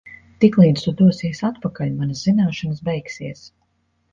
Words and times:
Tiklīdz 0.43 0.85
tu 0.85 0.93
dosies 1.01 1.41
atpakaļ, 1.49 1.91
manas 1.99 2.25
zināšanas 2.29 2.83
beigsies. 2.89 3.45